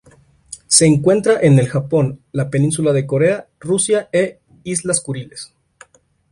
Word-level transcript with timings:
Se 0.65 0.87
encuentra 0.87 1.39
en 1.41 1.59
el 1.59 1.69
Japón, 1.69 2.21
la 2.31 2.49
Península 2.49 2.91
de 2.91 3.05
Corea, 3.05 3.47
Rusia 3.59 4.09
e 4.11 4.39
Islas 4.63 4.99
Kuriles. 4.99 5.53